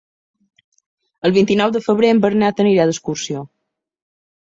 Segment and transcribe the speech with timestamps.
[1.29, 3.49] El vint-i-nou de febrer en Bernat anirà d'excursió.